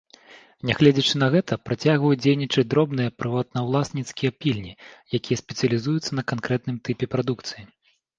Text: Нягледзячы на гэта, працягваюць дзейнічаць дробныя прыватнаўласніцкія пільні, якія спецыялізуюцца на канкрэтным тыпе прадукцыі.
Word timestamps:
Нягледзячы 0.67 1.15
на 1.23 1.25
гэта, 1.33 1.57
працягваюць 1.69 2.17
дзейнічаць 2.25 2.63
дробныя 2.71 3.13
прыватнаўласніцкія 3.23 4.31
пільні, 4.45 4.73
якія 5.19 5.41
спецыялізуюцца 5.43 6.11
на 6.21 6.27
канкрэтным 6.33 6.81
тыпе 6.89 7.05
прадукцыі. 7.13 7.63